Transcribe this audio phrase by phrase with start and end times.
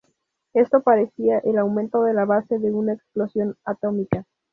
[0.55, 4.25] Esto parecía el aumento de la base de una explosión atómica.